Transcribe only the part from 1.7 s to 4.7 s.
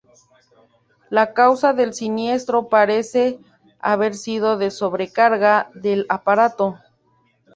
del siniestro parece haber sido